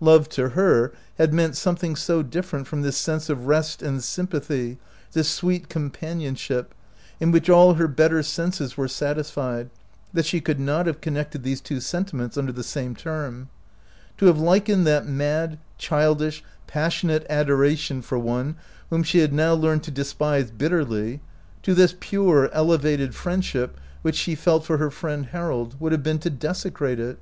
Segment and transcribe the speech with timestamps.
[0.00, 4.78] Love to her had meant something so different from this sense of rest and sympathy,
[5.12, 6.74] this sweet companion ship,
[7.18, 9.70] in which all her better senses were sat isfied,
[10.12, 13.48] that she could not have connected these two sentiments under the same term.
[14.18, 18.18] To have likened that mad, childish, passion 5 65 OUT OF BOHEMIA ate adoration for
[18.18, 18.56] one
[18.90, 21.20] whom she had now learned to despise bitterly,
[21.62, 26.18] to this pure, elevated friendship which she felt for her friend Harold, would have been
[26.18, 27.18] to desecrate it.